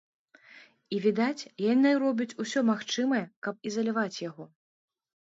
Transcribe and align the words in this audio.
І 0.97 1.01
відаць, 1.03 1.47
яны 1.73 1.93
робяць 2.05 2.29
усё 2.47 2.59
магчымае, 2.73 3.23
каб 3.49 3.55
ізаляваць 3.73 4.21
яго. 4.29 4.43